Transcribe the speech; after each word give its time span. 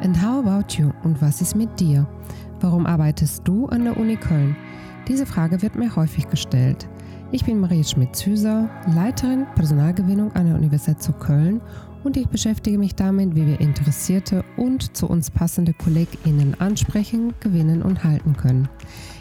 And 0.00 0.16
how 0.16 0.38
about 0.38 0.78
you? 0.78 0.92
Und 1.02 1.20
was 1.20 1.40
ist 1.40 1.56
mit 1.56 1.80
dir? 1.80 2.06
Warum 2.60 2.86
arbeitest 2.86 3.46
du 3.46 3.66
an 3.66 3.84
der 3.84 3.96
Uni 3.96 4.16
Köln? 4.16 4.56
Diese 5.08 5.26
Frage 5.26 5.60
wird 5.62 5.74
mir 5.74 5.94
häufig 5.96 6.28
gestellt. 6.28 6.88
Ich 7.30 7.44
bin 7.44 7.60
Marie 7.60 7.84
Schmidt-Züser, 7.84 8.70
Leiterin 8.86 9.46
Personalgewinnung 9.54 10.32
an 10.32 10.46
der 10.46 10.54
Universität 10.54 11.02
zu 11.02 11.12
Köln 11.12 11.60
und 12.02 12.16
ich 12.16 12.26
beschäftige 12.26 12.78
mich 12.78 12.94
damit, 12.94 13.34
wie 13.34 13.46
wir 13.46 13.60
interessierte 13.60 14.42
und 14.56 14.96
zu 14.96 15.06
uns 15.10 15.30
passende 15.30 15.74
KollegInnen 15.74 16.58
ansprechen, 16.58 17.34
gewinnen 17.40 17.82
und 17.82 18.02
halten 18.02 18.34
können. 18.34 18.70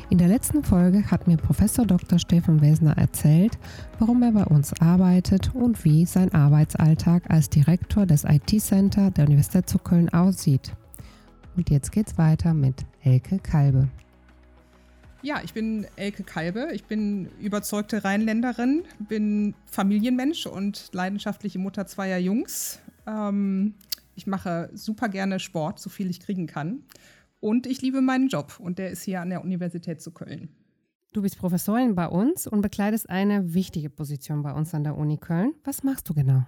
In 0.09 0.19
der 0.19 0.29
letzten 0.29 0.63
Folge 0.63 1.03
hat 1.11 1.27
mir 1.27 1.35
Professor 1.35 1.85
Dr. 1.85 2.17
Stefan 2.17 2.61
Wesner 2.61 2.97
erzählt, 2.97 3.57
warum 3.99 4.23
er 4.23 4.31
bei 4.31 4.45
uns 4.45 4.71
arbeitet 4.79 5.53
und 5.53 5.83
wie 5.83 6.05
sein 6.05 6.33
Arbeitsalltag 6.33 7.29
als 7.29 7.49
Direktor 7.49 8.05
des 8.05 8.23
IT-Center 8.23 9.11
der 9.11 9.25
Universität 9.25 9.67
zu 9.67 9.79
Köln 9.79 10.07
aussieht. 10.07 10.71
Und 11.57 11.69
jetzt 11.69 11.91
geht's 11.91 12.17
weiter 12.17 12.53
mit 12.53 12.85
Elke 13.03 13.39
Kalbe. 13.39 13.89
Ja, 15.27 15.41
ich 15.43 15.53
bin 15.53 15.85
Elke 15.97 16.23
Kalbe. 16.23 16.69
Ich 16.71 16.85
bin 16.85 17.27
überzeugte 17.41 18.05
Rheinländerin, 18.05 18.83
bin 18.97 19.55
Familienmensch 19.65 20.45
und 20.45 20.87
leidenschaftliche 20.93 21.59
Mutter 21.59 21.85
zweier 21.85 22.17
Jungs. 22.17 22.79
Ähm, 23.05 23.73
ich 24.15 24.25
mache 24.25 24.69
super 24.71 25.09
gerne 25.09 25.41
Sport, 25.41 25.81
so 25.81 25.89
viel 25.89 26.09
ich 26.09 26.21
kriegen 26.21 26.47
kann. 26.47 26.83
Und 27.41 27.67
ich 27.67 27.81
liebe 27.81 27.99
meinen 27.99 28.29
Job 28.29 28.57
und 28.57 28.79
der 28.79 28.89
ist 28.89 29.03
hier 29.03 29.19
an 29.19 29.29
der 29.29 29.43
Universität 29.43 30.01
zu 30.01 30.11
Köln. 30.11 30.47
Du 31.11 31.21
bist 31.21 31.37
Professorin 31.37 31.93
bei 31.93 32.07
uns 32.07 32.47
und 32.47 32.61
bekleidest 32.61 33.09
eine 33.09 33.53
wichtige 33.53 33.89
Position 33.89 34.43
bei 34.43 34.53
uns 34.53 34.73
an 34.73 34.85
der 34.85 34.95
Uni 34.95 35.17
Köln. 35.17 35.53
Was 35.65 35.83
machst 35.83 36.07
du 36.07 36.13
genau? 36.13 36.45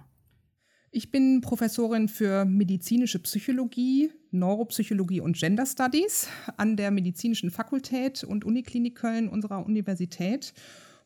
Ich 0.92 1.12
bin 1.12 1.40
Professorin 1.40 2.08
für 2.08 2.44
medizinische 2.44 3.20
Psychologie, 3.20 4.10
Neuropsychologie 4.32 5.20
und 5.20 5.36
Gender 5.36 5.64
Studies 5.64 6.26
an 6.56 6.76
der 6.76 6.90
Medizinischen 6.90 7.52
Fakultät 7.52 8.24
und 8.24 8.44
Uniklinik 8.44 8.96
Köln 8.96 9.28
unserer 9.28 9.64
Universität. 9.64 10.52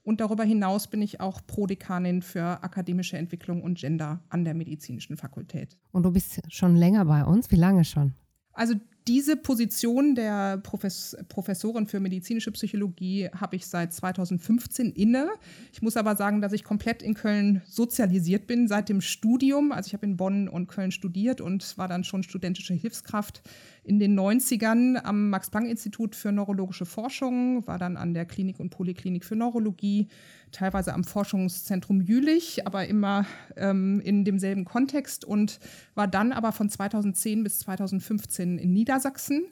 Und 0.02 0.22
darüber 0.22 0.42
hinaus 0.44 0.86
bin 0.86 1.02
ich 1.02 1.20
auch 1.20 1.42
Prodekanin 1.46 2.22
für 2.22 2.62
akademische 2.62 3.18
Entwicklung 3.18 3.62
und 3.62 3.77
Gender 3.77 4.22
an 4.30 4.44
der 4.46 4.55
Medizinischen 4.55 5.18
Fakultät. 5.18 5.77
Und 5.92 6.05
du 6.05 6.10
bist 6.12 6.40
schon 6.48 6.77
länger 6.77 7.05
bei 7.05 7.22
uns. 7.22 7.50
Wie 7.50 7.56
lange 7.56 7.84
schon? 7.84 8.14
Also 8.55 8.77
diese 9.06 9.36
Position 9.36 10.14
der 10.14 10.56
Profes 10.58 11.16
Professorin 11.28 11.86
für 11.86 12.00
medizinische 12.00 12.50
Psychologie 12.52 13.28
habe 13.38 13.56
ich 13.56 13.66
seit 13.66 13.92
2015 13.92 14.92
inne. 14.92 15.28
Ich 15.72 15.83
muss 15.83 15.98
aber 15.98 16.16
sagen, 16.16 16.41
dass 16.41 16.52
ich 16.55 16.64
komplett 16.64 17.02
in 17.02 17.14
Köln 17.14 17.61
sozialisiert 17.66 18.46
bin 18.46 18.66
seit 18.66 18.88
dem 18.88 19.02
Studium. 19.02 19.72
Also 19.72 19.88
ich 19.88 19.92
habe 19.92 20.06
in 20.06 20.16
Bonn 20.16 20.48
und 20.48 20.69
Köln 20.69 20.91
studiert 20.91 21.42
und 21.42 21.77
war 21.77 21.86
dann 21.86 22.05
schon 22.05 22.22
studentische 22.22 22.72
Hilfskraft 22.72 23.42
in 23.84 23.98
den 23.98 24.18
90ern 24.18 24.96
am 25.04 25.30
Max-Planck-Institut 25.30 26.16
für 26.16 26.32
neurologische 26.32 26.86
Forschung, 26.86 27.66
war 27.66 27.78
dann 27.78 27.96
an 27.96 28.14
der 28.14 28.24
Klinik 28.24 28.58
und 28.58 28.70
Poliklinik 28.70 29.24
für 29.24 29.36
Neurologie, 29.36 30.08
teilweise 30.52 30.94
am 30.94 31.04
Forschungszentrum 31.04 32.00
Jülich, 32.00 32.66
aber 32.66 32.86
immer 32.86 33.27
ähm, 33.56 34.00
in 34.00 34.24
demselben 34.24 34.64
Kontext 34.64 35.24
und 35.24 35.60
war 35.94 36.08
dann 36.08 36.32
aber 36.32 36.52
von 36.52 36.70
2010 36.70 37.44
bis 37.44 37.58
2015 37.60 38.58
in 38.58 38.72
Niedersachsen 38.72 39.44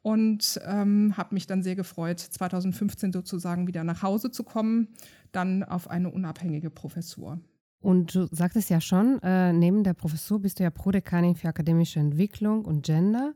und 0.00 0.58
ähm, 0.64 1.14
habe 1.16 1.34
mich 1.34 1.46
dann 1.46 1.62
sehr 1.62 1.76
gefreut, 1.76 2.20
2015 2.20 3.12
sozusagen 3.12 3.66
wieder 3.66 3.84
nach 3.84 4.02
Hause 4.02 4.30
zu 4.30 4.42
kommen, 4.42 4.88
dann 5.32 5.62
auf 5.64 5.90
eine 5.90 6.10
unabhängige 6.10 6.70
Professur. 6.70 7.40
Und 7.80 8.14
du 8.14 8.26
sagtest 8.30 8.70
ja 8.70 8.80
schon, 8.80 9.20
äh, 9.22 9.52
neben 9.52 9.84
der 9.84 9.94
Professur 9.94 10.40
bist 10.40 10.58
du 10.58 10.64
ja 10.64 10.70
Prodekanin 10.70 11.36
für 11.36 11.48
akademische 11.48 12.00
Entwicklung 12.00 12.64
und 12.64 12.84
Gender. 12.84 13.34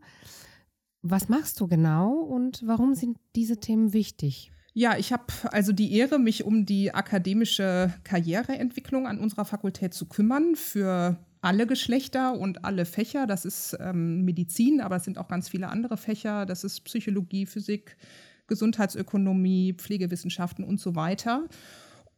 Was 1.02 1.28
machst 1.28 1.60
du 1.60 1.66
genau 1.66 2.12
und 2.12 2.62
warum 2.66 2.94
sind 2.94 3.18
diese 3.36 3.58
Themen 3.58 3.92
wichtig? 3.92 4.52
Ja, 4.72 4.96
ich 4.96 5.12
habe 5.12 5.24
also 5.50 5.72
die 5.72 5.92
Ehre, 5.94 6.18
mich 6.18 6.44
um 6.44 6.64
die 6.64 6.94
akademische 6.94 7.92
Karriereentwicklung 8.04 9.06
an 9.06 9.18
unserer 9.18 9.44
Fakultät 9.44 9.94
zu 9.94 10.06
kümmern 10.06 10.54
für 10.54 11.18
alle 11.40 11.66
Geschlechter 11.66 12.38
und 12.38 12.64
alle 12.64 12.84
Fächer. 12.84 13.26
Das 13.26 13.44
ist 13.44 13.76
ähm, 13.80 14.24
Medizin, 14.24 14.80
aber 14.80 14.96
es 14.96 15.04
sind 15.04 15.18
auch 15.18 15.28
ganz 15.28 15.48
viele 15.48 15.68
andere 15.68 15.96
Fächer. 15.96 16.46
Das 16.46 16.64
ist 16.64 16.80
Psychologie, 16.84 17.46
Physik, 17.46 17.96
Gesundheitsökonomie, 18.46 19.74
Pflegewissenschaften 19.74 20.64
und 20.64 20.78
so 20.78 20.94
weiter. 20.94 21.44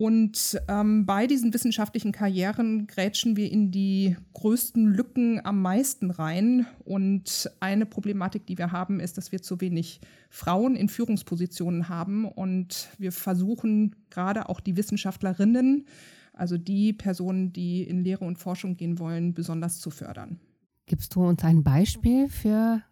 Und 0.03 0.61
ähm, 0.67 1.07
bei 1.07 1.29
diesen 1.29 1.55
wissenschaftlichen 1.55 2.11
Karrieren 2.11 2.89
grätschen 2.89 3.37
wir 3.37 3.53
in 3.53 3.71
die 3.71 4.17
größten 4.33 4.85
Lücken 4.85 5.41
am 5.47 5.63
meisten 5.63 6.11
rein. 6.11 6.67
Und 6.85 7.49
eine 7.61 7.87
Problematik, 7.87 8.45
die 8.45 8.59
wir 8.59 8.73
haben, 8.73 8.99
ist, 8.99 9.17
dass 9.17 9.31
wir 9.31 9.43
zu 9.43 9.61
wenig 9.61 10.01
Frauen 10.29 10.75
in 10.75 10.89
Führungspositionen 10.89 11.89
haben. 11.89 12.25
Und 12.25 12.89
wir 12.99 13.13
versuchen 13.13 13.95
gerade 14.11 14.49
auch 14.49 14.59
die 14.59 14.77
Wissenschaftlerinnen, 14.77 15.87
also 16.33 16.59
die 16.59 16.93
Personen, 16.93 17.53
die 17.53 17.85
in 17.85 18.03
Lehre 18.03 18.25
und 18.25 18.39
Forschung 18.41 18.77
gehen 18.77 18.99
wollen, 18.99 19.35
besonders 19.35 19.79
zu 19.79 19.91
fördern. 19.91 20.41
Gibst 20.87 21.15
du 21.15 21.23
uns 21.23 21.45
ein 21.45 21.63
Beispiel 21.63 22.29
für 22.29 22.83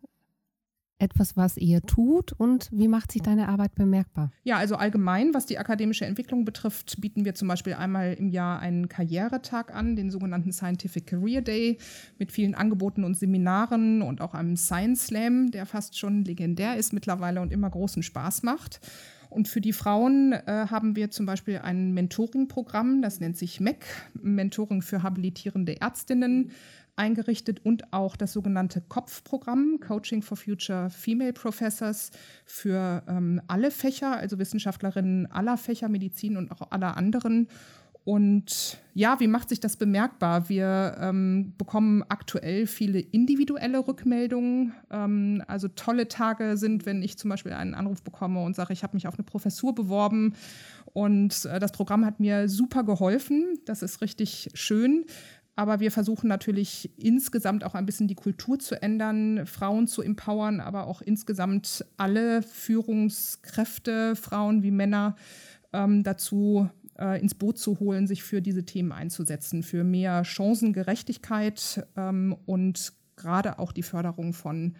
etwas, 1.01 1.37
was 1.37 1.57
ihr 1.57 1.81
tut 1.83 2.33
und 2.33 2.69
wie 2.73 2.89
macht 2.89 3.13
sich 3.13 3.23
deine 3.23 3.49
Arbeit 3.49 3.75
bemerkbar? 3.75 4.31
Ja, 4.43 4.57
also 4.57 4.77
allgemein, 4.77 5.35
was 5.35 5.47
die 5.47 5.59
akademische 5.59 6.05
Entwicklung 6.05 6.45
betrifft, 6.45 7.01
bieten 7.01 7.25
wir 7.25 7.35
zum 7.35 7.49
Beispiel 7.49 7.75
einmal 7.75 8.15
im 8.15 8.29
Jahr 8.29 8.61
einen 8.61 8.89
Karrieretag 8.89 9.75
an, 9.75 9.97
den 9.97 10.11
sogenannten 10.11 10.53
Scientific 10.53 11.07
Career 11.07 11.43
Day, 11.43 11.79
mit 12.19 12.33
vielen 12.33 12.55
Angeboten 12.55 13.05
und 13.05 13.17
Seminaren 13.17 14.03
und 14.03 14.21
auch 14.21 14.35
einem 14.35 14.57
Science 14.57 15.07
Slam, 15.07 15.51
der 15.51 15.67
fast 15.67 15.99
schon 15.99 16.25
legendär 16.25 16.77
ist 16.77 16.93
mittlerweile 16.93 17.41
und 17.41 17.53
immer 17.53 17.71
großen 17.71 18.03
Spaß 18.03 18.43
macht. 18.43 18.81
Und 19.31 19.49
für 19.49 19.61
die 19.61 19.73
Frauen 19.73 20.33
äh, 20.33 20.67
haben 20.71 20.97
wir 20.97 21.11
zum 21.11 21.25
Beispiel 21.25 21.59
ein 21.59 21.93
Mentoring-Programm, 21.95 23.01
das 23.01 23.21
nennt 23.21 23.37
sich 23.37 23.61
MEC, 23.61 23.87
Mentoring 24.15 24.83
für 24.83 25.03
habilitierende 25.03 25.81
Ärztinnen 25.81 26.51
eingerichtet 26.97 27.65
und 27.65 27.93
auch 27.93 28.17
das 28.17 28.33
sogenannte 28.33 28.83
Kopfprogramm, 28.83 29.79
Coaching 29.81 30.21
for 30.21 30.37
Future 30.37 30.91
Female 30.91 31.33
Professors, 31.33 32.11
für 32.45 33.03
ähm, 33.09 33.41
alle 33.47 33.71
Fächer, 33.71 34.17
also 34.17 34.39
Wissenschaftlerinnen 34.39 35.31
aller 35.31 35.57
Fächer, 35.57 35.89
Medizin 35.89 36.37
und 36.37 36.51
auch 36.51 36.71
aller 36.71 36.97
anderen. 36.97 37.49
Und 38.11 38.77
ja, 38.93 39.21
wie 39.21 39.29
macht 39.29 39.51
sich 39.51 39.61
das 39.61 39.77
bemerkbar? 39.77 40.49
Wir 40.49 40.97
ähm, 40.99 41.55
bekommen 41.57 42.03
aktuell 42.09 42.67
viele 42.67 42.99
individuelle 42.99 43.87
Rückmeldungen. 43.87 44.73
Ähm, 44.91 45.45
also 45.47 45.69
tolle 45.69 46.09
Tage 46.09 46.57
sind, 46.57 46.87
wenn 46.87 47.05
ich 47.05 47.17
zum 47.19 47.31
Beispiel 47.31 47.53
einen 47.53 47.73
Anruf 47.73 48.03
bekomme 48.03 48.43
und 48.43 48.57
sage, 48.57 48.73
ich 48.73 48.83
habe 48.83 48.97
mich 48.97 49.07
auf 49.07 49.15
eine 49.15 49.23
Professur 49.23 49.77
beworben 49.77 50.35
und 50.87 51.45
äh, 51.45 51.61
das 51.61 51.71
Programm 51.71 52.05
hat 52.05 52.19
mir 52.19 52.49
super 52.49 52.83
geholfen. 52.83 53.61
Das 53.65 53.81
ist 53.81 54.01
richtig 54.01 54.51
schön. 54.55 55.05
Aber 55.55 55.79
wir 55.79 55.93
versuchen 55.93 56.27
natürlich 56.27 56.91
insgesamt 56.97 57.63
auch 57.63 57.77
ein 57.77 57.87
bisschen 57.87 58.09
die 58.09 58.17
Kultur 58.17 58.59
zu 58.59 58.83
ändern, 58.83 59.47
Frauen 59.47 59.87
zu 59.87 60.03
empowern, 60.03 60.59
aber 60.59 60.89
auch 60.89 61.01
insgesamt 61.01 61.85
alle 61.97 62.43
Führungskräfte, 62.43 64.17
Frauen 64.17 64.65
wie 64.65 64.73
Männer, 64.73 65.15
ähm, 65.73 66.03
dazu 66.03 66.69
äh, 67.01 67.21
ins 67.21 67.35
Boot 67.35 67.59
zu 67.59 67.81
holen, 67.81 68.07
sich 68.07 68.23
für 68.23 68.43
diese 68.43 68.65
Themen 68.65 68.93
einzusetzen, 68.93 69.63
für 69.63 69.85
mehr 69.85 70.25
Chancengerechtigkeit 70.25 71.87
ähm, 71.97 72.37
und 72.47 72.93
gerade 73.17 73.59
auch 73.59 73.73
die 73.73 73.83
Förderung 73.83 74.33
von 74.33 74.75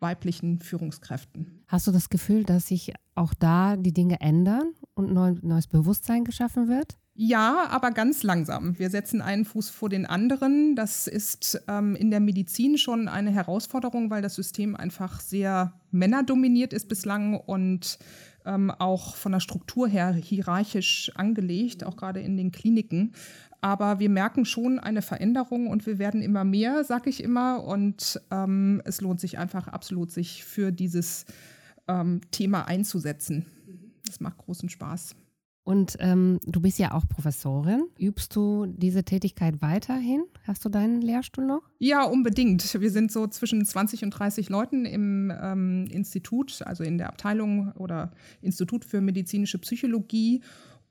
weiblichen 0.00 0.60
Führungskräften. 0.60 1.62
Hast 1.68 1.86
du 1.86 1.92
das 1.92 2.10
Gefühl, 2.10 2.44
dass 2.44 2.68
sich 2.68 2.92
auch 3.14 3.32
da 3.34 3.76
die 3.76 3.92
Dinge 3.92 4.20
ändern 4.20 4.72
und 4.94 5.12
neues 5.12 5.66
Bewusstsein 5.66 6.24
geschaffen 6.24 6.68
wird? 6.68 6.98
Ja, 7.16 7.68
aber 7.70 7.92
ganz 7.92 8.24
langsam. 8.24 8.76
Wir 8.76 8.90
setzen 8.90 9.22
einen 9.22 9.44
Fuß 9.44 9.70
vor 9.70 9.88
den 9.88 10.04
anderen. 10.04 10.74
Das 10.74 11.06
ist 11.06 11.62
ähm, 11.68 11.94
in 11.94 12.10
der 12.10 12.18
Medizin 12.18 12.76
schon 12.76 13.06
eine 13.06 13.30
Herausforderung, 13.30 14.10
weil 14.10 14.20
das 14.20 14.34
System 14.34 14.74
einfach 14.74 15.20
sehr 15.20 15.74
männerdominiert 15.92 16.72
ist 16.72 16.88
bislang 16.88 17.36
und 17.36 18.00
ähm, 18.44 18.70
auch 18.70 19.16
von 19.16 19.32
der 19.32 19.40
Struktur 19.40 19.88
her 19.88 20.12
hierarchisch 20.12 21.10
angelegt, 21.14 21.84
auch 21.84 21.96
gerade 21.96 22.20
in 22.20 22.36
den 22.36 22.52
Kliniken. 22.52 23.12
Aber 23.60 23.98
wir 23.98 24.10
merken 24.10 24.44
schon 24.44 24.78
eine 24.78 25.00
Veränderung 25.00 25.68
und 25.68 25.86
wir 25.86 25.98
werden 25.98 26.20
immer 26.20 26.44
mehr, 26.44 26.84
sag 26.84 27.06
ich 27.06 27.22
immer. 27.22 27.64
Und 27.64 28.20
ähm, 28.30 28.82
es 28.84 29.00
lohnt 29.00 29.20
sich 29.20 29.38
einfach 29.38 29.68
absolut, 29.68 30.10
sich 30.10 30.44
für 30.44 30.70
dieses 30.70 31.24
ähm, 31.88 32.20
Thema 32.30 32.68
einzusetzen. 32.68 33.46
Das 34.06 34.20
macht 34.20 34.36
großen 34.38 34.68
Spaß. 34.68 35.16
Und 35.64 35.96
ähm, 36.00 36.40
du 36.44 36.60
bist 36.60 36.78
ja 36.78 36.92
auch 36.92 37.08
Professorin. 37.08 37.84
Übst 37.98 38.36
du 38.36 38.66
diese 38.66 39.02
Tätigkeit 39.02 39.62
weiterhin? 39.62 40.24
Hast 40.46 40.62
du 40.64 40.68
deinen 40.68 41.00
Lehrstuhl 41.00 41.46
noch? 41.46 41.62
Ja, 41.78 42.04
unbedingt. 42.04 42.78
Wir 42.78 42.90
sind 42.90 43.10
so 43.10 43.26
zwischen 43.26 43.64
20 43.64 44.04
und 44.04 44.10
30 44.10 44.50
Leuten 44.50 44.84
im 44.84 45.32
ähm, 45.34 45.86
Institut, 45.90 46.60
also 46.66 46.84
in 46.84 46.98
der 46.98 47.08
Abteilung 47.08 47.72
oder 47.78 48.12
Institut 48.42 48.84
für 48.84 49.00
medizinische 49.00 49.58
Psychologie. 49.58 50.42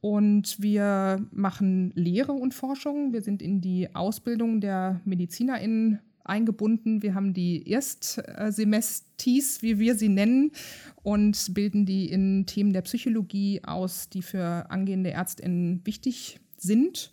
Und 0.01 0.59
wir 0.59 1.23
machen 1.31 1.91
Lehre 1.93 2.33
und 2.33 2.55
Forschung. 2.55 3.13
Wir 3.13 3.21
sind 3.21 3.43
in 3.43 3.61
die 3.61 3.93
Ausbildung 3.93 4.59
der 4.59 4.99
MedizinerInnen 5.05 5.99
eingebunden. 6.23 7.01
Wir 7.01 7.15
haben 7.15 7.33
die 7.33 7.67
Erstsemestis, 7.69 9.61
wie 9.61 9.79
wir 9.79 9.95
sie 9.95 10.09
nennen, 10.09 10.51
und 11.03 11.53
bilden 11.53 11.85
die 11.85 12.09
in 12.09 12.45
Themen 12.45 12.73
der 12.73 12.81
Psychologie 12.81 13.61
aus, 13.63 14.09
die 14.09 14.21
für 14.21 14.69
angehende 14.69 15.11
Ärztinnen 15.11 15.81
wichtig 15.85 16.39
sind. 16.57 17.11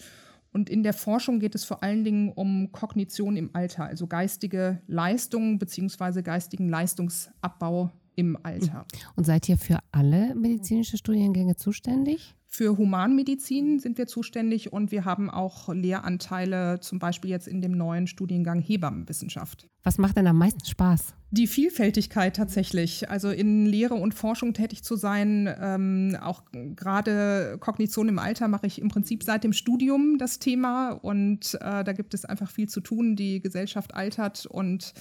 Und 0.52 0.68
in 0.68 0.82
der 0.82 0.92
Forschung 0.92 1.38
geht 1.38 1.54
es 1.54 1.64
vor 1.64 1.82
allen 1.82 2.02
Dingen 2.02 2.32
um 2.32 2.72
Kognition 2.72 3.36
im 3.36 3.50
Alter, 3.52 3.84
also 3.84 4.06
geistige 4.06 4.80
Leistung 4.86 5.58
bzw. 5.58 6.22
geistigen 6.22 6.68
Leistungsabbau 6.68 7.90
im 8.16 8.36
Alter. 8.42 8.84
Und 9.14 9.24
seid 9.24 9.48
ihr 9.48 9.56
für 9.56 9.78
alle 9.92 10.34
medizinische 10.34 10.96
Studiengänge 10.96 11.56
zuständig? 11.56 12.34
Für 12.52 12.76
Humanmedizin 12.76 13.78
sind 13.78 13.96
wir 13.96 14.08
zuständig 14.08 14.72
und 14.72 14.90
wir 14.90 15.04
haben 15.04 15.30
auch 15.30 15.72
Lehranteile, 15.72 16.80
zum 16.80 16.98
Beispiel 16.98 17.30
jetzt 17.30 17.46
in 17.46 17.62
dem 17.62 17.70
neuen 17.70 18.08
Studiengang 18.08 18.60
Hebammenwissenschaft. 18.60 19.68
Was 19.84 19.98
macht 19.98 20.16
denn 20.16 20.26
am 20.26 20.36
meisten 20.36 20.64
Spaß? 20.64 21.14
Die 21.30 21.46
Vielfältigkeit 21.46 22.34
tatsächlich. 22.34 23.08
Also 23.08 23.30
in 23.30 23.66
Lehre 23.66 23.94
und 23.94 24.14
Forschung 24.14 24.52
tätig 24.52 24.82
zu 24.82 24.96
sein, 24.96 25.48
ähm, 25.60 26.18
auch 26.20 26.42
gerade 26.74 27.56
Kognition 27.60 28.08
im 28.08 28.18
Alter 28.18 28.48
mache 28.48 28.66
ich 28.66 28.80
im 28.80 28.88
Prinzip 28.88 29.22
seit 29.22 29.44
dem 29.44 29.52
Studium 29.52 30.18
das 30.18 30.40
Thema 30.40 30.90
und 30.90 31.54
äh, 31.54 31.84
da 31.84 31.92
gibt 31.92 32.14
es 32.14 32.24
einfach 32.24 32.50
viel 32.50 32.68
zu 32.68 32.80
tun. 32.80 33.14
Die 33.14 33.40
Gesellschaft 33.40 33.94
altert 33.94 34.46
und 34.46 34.92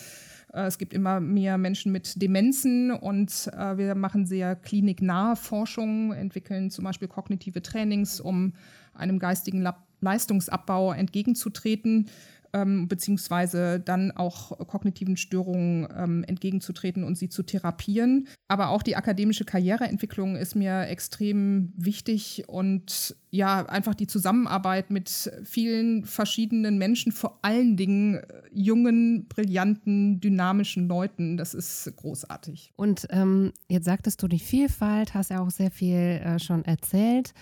es 0.53 0.77
gibt 0.77 0.93
immer 0.93 1.19
mehr 1.19 1.57
Menschen 1.57 1.91
mit 1.91 2.21
Demenzen 2.21 2.91
und 2.91 3.49
äh, 3.53 3.77
wir 3.77 3.95
machen 3.95 4.25
sehr 4.25 4.55
kliniknahe 4.55 5.35
Forschung, 5.35 6.13
entwickeln 6.13 6.71
zum 6.71 6.85
Beispiel 6.85 7.07
kognitive 7.07 7.61
Trainings, 7.61 8.19
um 8.19 8.53
einem 8.93 9.19
geistigen 9.19 9.67
Leistungsabbau 10.01 10.93
entgegenzutreten 10.93 12.09
ähm, 12.53 12.87
beziehungsweise 12.87 13.79
dann 13.79 14.11
auch 14.11 14.57
kognitiven 14.67 15.17
Störungen 15.17 15.87
ähm, 15.95 16.23
entgegenzutreten 16.27 17.03
und 17.03 17.17
sie 17.17 17.29
zu 17.29 17.43
therapieren. 17.43 18.27
Aber 18.47 18.69
auch 18.69 18.83
die 18.83 18.95
akademische 18.95 19.45
Karriereentwicklung 19.45 20.35
ist 20.35 20.55
mir 20.55 20.87
extrem 20.87 21.73
wichtig 21.75 22.45
und 22.47 23.15
ja, 23.31 23.65
einfach 23.67 23.93
die 23.93 24.07
Zusammenarbeit 24.07 24.89
mit 24.89 25.31
vielen 25.43 26.03
verschiedenen 26.05 26.77
Menschen, 26.77 27.11
vor 27.11 27.39
allen 27.43 27.77
Dingen 27.77 28.15
äh, 28.15 28.23
jungen, 28.51 29.27
brillanten, 29.27 30.19
dynamischen 30.19 30.87
Leuten, 30.87 31.37
das 31.37 31.53
ist 31.53 31.91
großartig. 31.95 32.73
Und 32.75 33.07
ähm, 33.11 33.53
jetzt 33.67 33.85
sagtest 33.85 34.21
du 34.23 34.27
die 34.27 34.39
Vielfalt, 34.39 35.13
hast 35.13 35.29
ja 35.29 35.41
auch 35.41 35.51
sehr 35.51 35.71
viel 35.71 35.95
äh, 35.95 36.39
schon 36.39 36.65
erzählt. 36.65 37.33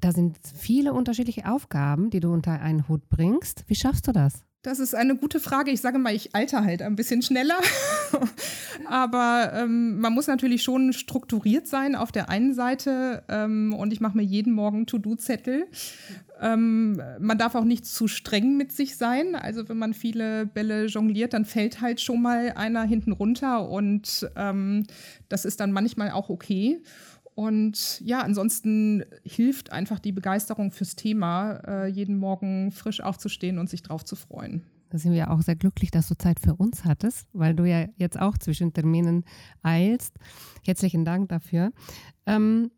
Da 0.00 0.12
sind 0.12 0.36
viele 0.54 0.92
unterschiedliche 0.92 1.50
Aufgaben, 1.50 2.10
die 2.10 2.20
du 2.20 2.32
unter 2.32 2.60
einen 2.60 2.88
Hut 2.88 3.08
bringst. 3.08 3.64
Wie 3.66 3.74
schaffst 3.74 4.06
du 4.06 4.12
das? 4.12 4.46
Das 4.66 4.80
ist 4.80 4.96
eine 4.96 5.14
gute 5.14 5.38
Frage. 5.38 5.70
Ich 5.70 5.80
sage 5.80 5.96
mal, 5.96 6.12
ich 6.12 6.34
alter 6.34 6.64
halt 6.64 6.82
ein 6.82 6.96
bisschen 6.96 7.22
schneller. 7.22 7.58
Aber 8.86 9.52
ähm, 9.54 10.00
man 10.00 10.12
muss 10.12 10.26
natürlich 10.26 10.64
schon 10.64 10.92
strukturiert 10.92 11.68
sein 11.68 11.94
auf 11.94 12.10
der 12.10 12.30
einen 12.30 12.52
Seite. 12.52 13.22
Ähm, 13.28 13.72
und 13.74 13.92
ich 13.92 14.00
mache 14.00 14.16
mir 14.16 14.24
jeden 14.24 14.52
Morgen 14.52 14.86
To-Do-Zettel. 14.86 15.68
Ähm, 16.40 17.00
man 17.20 17.38
darf 17.38 17.54
auch 17.54 17.62
nicht 17.62 17.86
zu 17.86 18.08
streng 18.08 18.56
mit 18.56 18.72
sich 18.72 18.96
sein. 18.96 19.36
Also 19.36 19.68
wenn 19.68 19.78
man 19.78 19.94
viele 19.94 20.46
Bälle 20.46 20.86
jongliert, 20.86 21.32
dann 21.32 21.44
fällt 21.44 21.80
halt 21.80 22.00
schon 22.00 22.20
mal 22.20 22.52
einer 22.56 22.82
hinten 22.82 23.12
runter. 23.12 23.68
Und 23.68 24.28
ähm, 24.34 24.82
das 25.28 25.44
ist 25.44 25.60
dann 25.60 25.70
manchmal 25.70 26.10
auch 26.10 26.28
okay. 26.28 26.82
Und 27.36 28.00
ja, 28.00 28.22
ansonsten 28.22 29.04
hilft 29.22 29.70
einfach 29.70 29.98
die 29.98 30.12
Begeisterung 30.12 30.72
fürs 30.72 30.96
Thema, 30.96 31.60
äh, 31.66 31.86
jeden 31.86 32.16
Morgen 32.16 32.72
frisch 32.72 33.02
aufzustehen 33.02 33.58
und 33.58 33.68
sich 33.68 33.82
drauf 33.82 34.06
zu 34.06 34.16
freuen. 34.16 34.62
Da 34.88 34.96
sind 34.96 35.12
wir 35.12 35.30
auch 35.30 35.42
sehr 35.42 35.54
glücklich, 35.54 35.90
dass 35.90 36.08
du 36.08 36.16
Zeit 36.16 36.40
für 36.40 36.54
uns 36.54 36.86
hattest, 36.86 37.28
weil 37.34 37.54
du 37.54 37.64
ja 37.64 37.88
jetzt 37.98 38.18
auch 38.18 38.38
zwischen 38.38 38.72
Terminen 38.72 39.26
eilst. 39.62 40.16
Herzlichen 40.64 41.04
Dank 41.04 41.28
dafür. 41.28 41.72
Ähm, 42.24 42.70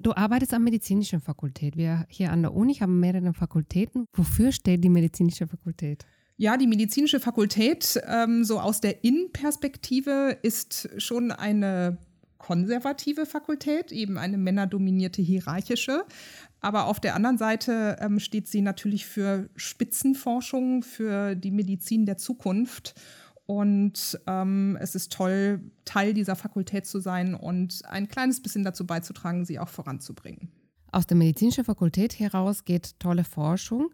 du 0.00 0.12
arbeitest 0.12 0.54
am 0.54 0.64
medizinischen 0.64 1.20
Fakultät. 1.20 1.76
Wir 1.76 2.04
hier 2.08 2.32
an 2.32 2.42
der 2.42 2.52
Uni 2.52 2.74
haben 2.74 2.98
mehrere 2.98 3.32
Fakultäten. 3.32 4.06
Wofür 4.12 4.50
steht 4.50 4.82
die 4.82 4.88
medizinische 4.88 5.46
Fakultät? 5.46 6.04
Ja, 6.36 6.56
die 6.56 6.66
medizinische 6.66 7.20
Fakultät, 7.20 8.00
ähm, 8.08 8.42
so 8.42 8.58
aus 8.58 8.80
der 8.80 9.04
Innenperspektive, 9.04 10.36
ist 10.42 10.88
schon 11.00 11.30
eine 11.30 11.98
konservative 12.44 13.24
Fakultät, 13.24 13.90
eben 13.90 14.18
eine 14.18 14.36
männerdominierte 14.36 15.22
hierarchische. 15.22 16.04
Aber 16.60 16.88
auf 16.88 17.00
der 17.00 17.14
anderen 17.14 17.38
Seite 17.38 17.96
ähm, 18.00 18.20
steht 18.20 18.48
sie 18.48 18.60
natürlich 18.60 19.06
für 19.06 19.48
Spitzenforschung, 19.56 20.82
für 20.82 21.36
die 21.36 21.50
Medizin 21.50 22.04
der 22.04 22.18
Zukunft. 22.18 23.00
Und 23.46 24.20
ähm, 24.26 24.76
es 24.78 24.94
ist 24.94 25.10
toll, 25.10 25.70
Teil 25.86 26.12
dieser 26.12 26.36
Fakultät 26.36 26.84
zu 26.84 27.00
sein 27.00 27.34
und 27.34 27.82
ein 27.86 28.08
kleines 28.08 28.42
bisschen 28.42 28.62
dazu 28.62 28.86
beizutragen, 28.86 29.46
sie 29.46 29.58
auch 29.58 29.70
voranzubringen. 29.70 30.52
Aus 30.92 31.06
der 31.06 31.16
medizinischen 31.16 31.64
Fakultät 31.64 32.18
heraus 32.18 32.66
geht 32.66 33.00
tolle 33.00 33.24
Forschung, 33.24 33.88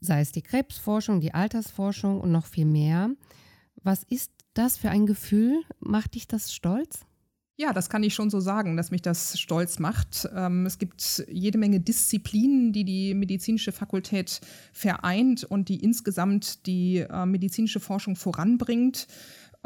sei 0.00 0.20
es 0.20 0.30
die 0.30 0.42
Krebsforschung, 0.42 1.22
die 1.22 1.32
Altersforschung 1.32 2.20
und 2.20 2.32
noch 2.32 2.44
viel 2.44 2.66
mehr. 2.66 3.08
Was 3.82 4.02
ist 4.02 4.30
das 4.52 4.76
für 4.76 4.90
ein 4.90 5.06
Gefühl? 5.06 5.62
Macht 5.80 6.16
dich 6.16 6.28
das 6.28 6.52
stolz? 6.52 7.06
Ja, 7.58 7.72
das 7.72 7.88
kann 7.88 8.02
ich 8.02 8.12
schon 8.12 8.28
so 8.28 8.38
sagen, 8.38 8.76
dass 8.76 8.90
mich 8.90 9.00
das 9.00 9.40
stolz 9.40 9.78
macht. 9.78 10.28
Ähm, 10.34 10.66
es 10.66 10.76
gibt 10.76 11.24
jede 11.26 11.56
Menge 11.56 11.80
Disziplinen, 11.80 12.74
die 12.74 12.84
die 12.84 13.14
medizinische 13.14 13.72
Fakultät 13.72 14.42
vereint 14.74 15.42
und 15.42 15.70
die 15.70 15.82
insgesamt 15.82 16.66
die 16.66 16.98
äh, 16.98 17.24
medizinische 17.24 17.80
Forschung 17.80 18.14
voranbringt. 18.14 19.06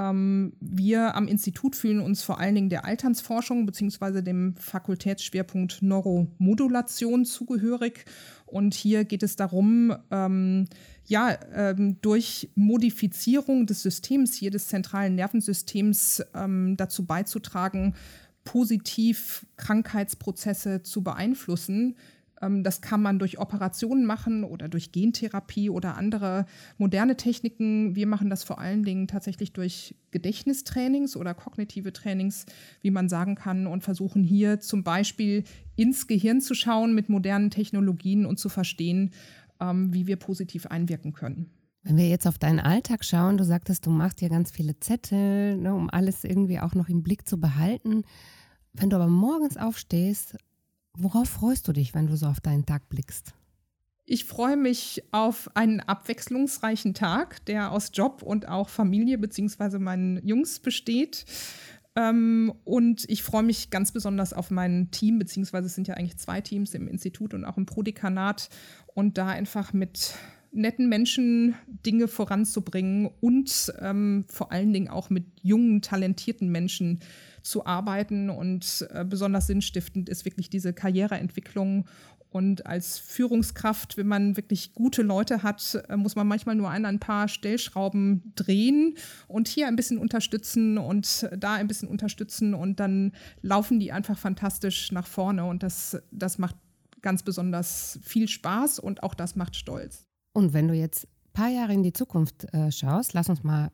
Ähm, 0.01 0.55
wir 0.61 1.15
am 1.15 1.29
Institut 1.29 1.77
fühlen 1.77 2.01
uns 2.01 2.23
vor 2.23 2.41
allen 2.41 2.55
Dingen 2.55 2.71
der 2.71 2.87
Alternsforschung 2.87 3.67
bzw. 3.67 4.23
dem 4.23 4.55
Fakultätsschwerpunkt 4.57 5.83
Neuromodulation 5.83 7.27
zugehörig. 7.27 8.07
Und 8.47 8.75
hier 8.75 9.05
geht 9.05 9.23
es 9.23 9.37
darum, 9.37 9.95
ähm, 10.11 10.67
ja, 11.07 11.37
ähm, 11.55 11.99
durch 12.01 12.49
Modifizierung 12.55 13.67
des 13.67 13.83
Systems, 13.83 14.35
hier 14.35 14.51
des 14.51 14.69
zentralen 14.69 15.17
Nervensystems, 15.17 16.23
ähm, 16.35 16.77
dazu 16.79 17.05
beizutragen, 17.05 17.95
positiv 18.45 19.47
Krankheitsprozesse 19.57 20.83
zu 20.83 21.03
beeinflussen. 21.03 21.97
Ähm, 22.41 22.63
das 22.63 22.81
kann 22.81 23.03
man 23.03 23.19
durch 23.19 23.39
Operationen 23.39 24.05
machen 24.05 24.45
oder 24.45 24.69
durch 24.69 24.93
Gentherapie 24.93 25.71
oder 25.71 25.97
andere 25.97 26.47
moderne 26.79 27.17
Techniken. 27.17 27.95
Wir 27.95 28.07
machen 28.07 28.31
das 28.31 28.45
vor 28.45 28.59
allen 28.59 28.83
Dingen 28.83 29.07
tatsächlich 29.07 29.53
durch 29.53 29.95
Gedächtnistrainings 30.11 31.17
oder 31.17 31.35
kognitive 31.35 31.93
Trainings, 31.93 32.47
wie 32.81 32.91
man 32.91 33.09
sagen 33.09 33.35
kann, 33.35 33.67
und 33.67 33.83
versuchen 33.83 34.23
hier 34.23 34.61
zum 34.61 34.83
Beispiel 34.83 35.45
ins 35.77 36.07
Gehirn 36.07 36.41
zu 36.41 36.55
schauen 36.55 36.95
mit 36.95 37.09
modernen 37.09 37.51
Technologien 37.51 38.27
und 38.27 38.39
zu 38.39 38.49
verstehen, 38.49 39.11
ähm, 39.61 39.93
wie 39.93 40.07
wir 40.07 40.17
positiv 40.17 40.67
einwirken 40.67 41.13
können. 41.13 41.51
Wenn 41.83 41.97
wir 41.97 42.09
jetzt 42.09 42.27
auf 42.27 42.39
deinen 42.39 42.61
Alltag 42.61 43.05
schauen, 43.05 43.39
du 43.39 43.45
sagtest, 43.45 43.87
du 43.87 43.91
machst 43.91 44.21
ja 44.21 44.29
ganz 44.29 44.51
viele 44.51 44.79
Zettel, 44.81 45.57
ne, 45.57 45.75
um 45.75 45.89
alles 45.89 46.25
irgendwie 46.25 46.61
auch 46.61 46.75
noch 46.75 46.91
im 46.91 47.03
Blick 47.03 47.27
zu 47.27 47.41
behalten. 47.41 48.03
Wenn 48.75 48.91
du 48.91 48.97
aber 48.97 49.09
morgens 49.09 49.57
aufstehst, 49.57 50.37
worauf 50.97 51.29
freust 51.29 51.67
du 51.69 51.73
dich, 51.73 51.95
wenn 51.95 52.07
du 52.07 52.17
so 52.17 52.27
auf 52.27 52.41
deinen 52.41 52.67
Tag 52.67 52.89
blickst? 52.89 53.35
Ich 54.07 54.25
freue 54.25 54.57
mich 54.57 55.05
auf 55.13 55.55
einen 55.55 55.81
abwechslungsreichen 55.81 56.95
Tag, 56.95 57.45
der 57.47 57.71
aus 57.71 57.93
Job 57.95 58.23
und 58.23 58.49
auch 58.49 58.69
Familie 58.69 59.19
bzw. 59.19 59.79
meinen 59.79 60.27
Jungs 60.27 60.59
besteht. 60.59 61.25
Ähm, 61.95 62.53
und 62.65 63.05
ich 63.09 63.23
freue 63.23 63.45
mich 63.45 63.71
ganz 63.71 63.93
besonders 63.93 64.33
auf 64.33 64.51
mein 64.51 64.91
Team, 64.91 65.19
beziehungsweise 65.19 65.67
es 65.67 65.75
sind 65.75 65.87
ja 65.87 65.95
eigentlich 65.95 66.19
zwei 66.19 66.41
Teams 66.41 66.75
im 66.75 66.89
Institut 66.89 67.35
und 67.35 67.45
auch 67.45 67.57
im 67.57 67.67
Prodekanat. 67.67 68.49
Und 68.95 69.17
da 69.17 69.29
einfach 69.29 69.73
mit 69.73 70.15
netten 70.53 70.89
Menschen 70.89 71.55
Dinge 71.87 72.09
voranzubringen 72.09 73.11
und 73.21 73.73
ähm, 73.81 74.25
vor 74.29 74.51
allen 74.51 74.73
Dingen 74.73 74.89
auch 74.89 75.11
mit 75.11 75.25
jungen, 75.43 75.83
talentierten 75.83 76.51
Menschen 76.51 77.01
zu 77.43 77.67
arbeiten. 77.67 78.31
Und 78.31 78.87
äh, 78.91 79.05
besonders 79.05 79.47
sinnstiftend 79.47 80.09
ist 80.09 80.25
wirklich 80.25 80.51
diese 80.51 80.73
Karriereentwicklung. 80.73 81.87
Und 82.31 82.65
als 82.65 82.99
Führungskraft, 82.99 83.97
wenn 83.97 84.07
man 84.07 84.37
wirklich 84.37 84.73
gute 84.75 85.03
Leute 85.03 85.43
hat, 85.43 85.83
äh, 85.89 85.97
muss 85.97 86.15
man 86.15 86.29
manchmal 86.29 86.55
nur 86.55 86.71
ein, 86.71 86.87
ein 86.87 87.01
paar 87.01 87.27
Stellschrauben 87.27 88.33
drehen 88.37 88.95
und 89.27 89.49
hier 89.49 89.67
ein 89.67 89.77
bisschen 89.77 89.99
unterstützen 89.99 90.79
und 90.79 91.29
da 91.37 91.55
ein 91.55 91.67
bisschen 91.67 91.89
unterstützen. 91.89 92.55
Und 92.55 92.79
dann 92.79 93.13
laufen 93.43 93.81
die 93.81 93.91
einfach 93.91 94.17
fantastisch 94.17 94.93
nach 94.93 95.09
vorne. 95.09 95.45
Und 95.45 95.65
das, 95.65 96.01
das 96.13 96.39
macht 96.39 96.57
ganz 97.03 97.23
besonders 97.23 97.99
viel 98.03 98.29
Spaß 98.29 98.79
und 98.79 99.03
auch 99.03 99.15
das 99.15 99.35
macht 99.35 99.57
stolz. 99.57 100.07
Und 100.33 100.53
wenn 100.53 100.69
du 100.69 100.75
jetzt 100.75 101.05
ein 101.05 101.33
paar 101.33 101.49
Jahre 101.49 101.73
in 101.73 101.83
die 101.83 101.93
Zukunft 101.93 102.53
äh, 102.55 102.71
schaust, 102.71 103.13
lass 103.13 103.29
uns 103.29 103.43
mal 103.43 103.73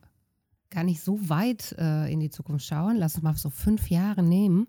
gar 0.69 0.83
nicht 0.83 1.01
so 1.01 1.29
weit 1.29 1.75
äh, 1.77 2.11
in 2.11 2.19
die 2.19 2.29
Zukunft 2.29 2.65
schauen, 2.65 2.97
lass 2.97 3.15
uns 3.15 3.23
mal 3.23 3.35
so 3.35 3.49
fünf 3.49 3.89
Jahre 3.89 4.23
nehmen. 4.23 4.67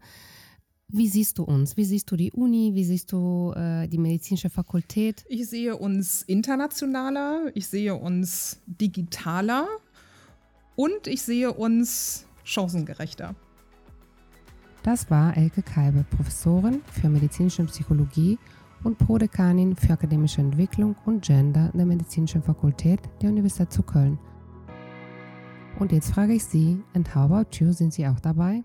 Wie 0.91 1.09
siehst 1.09 1.39
du 1.39 1.45
uns? 1.45 1.77
Wie 1.77 1.85
siehst 1.85 2.11
du 2.11 2.17
die 2.17 2.33
Uni? 2.33 2.75
Wie 2.75 2.85
siehst 2.85 3.13
du 3.13 3.53
äh, 3.55 3.87
die 3.89 3.99
medizinische 3.99 4.49
Fakultät? 4.49 5.25
Ich 5.29 5.49
sehe 5.49 5.77
uns 5.77 6.23
internationaler, 6.23 7.51
ich 7.55 7.67
sehe 7.67 7.95
uns 7.95 8.61
digitaler 8.67 9.67
und 10.77 11.07
ich 11.07 11.21
sehe 11.23 11.53
uns 11.53 12.25
chancengerechter. 12.43 13.35
Das 14.83 15.11
war 15.11 15.37
Elke 15.37 15.61
Keibe, 15.61 16.07
Professorin 16.17 16.81
für 16.91 17.11
medizinische 17.11 17.65
Psychologie 17.65 18.39
und 18.85 18.97
Prodekanin 18.97 19.77
für 19.77 19.93
akademische 19.93 20.41
Entwicklung 20.41 20.97
und 21.05 21.23
Gender 21.23 21.71
der 21.75 21.85
Medizinischen 21.85 22.43
Fakultät 22.43 23.01
der 23.21 23.29
Universität 23.29 23.73
zu 23.73 23.83
Köln. 23.83 24.19
Und 25.79 25.93
jetzt 25.93 26.13
frage 26.13 26.35
ich 26.35 26.45
Sie, 26.45 26.83
and 26.95 27.15
how 27.15 27.31
about 27.31 27.47
you, 27.53 27.73
sind 27.73 27.93
Sie 27.93 28.07
auch 28.07 28.21
dabei? 28.21 28.63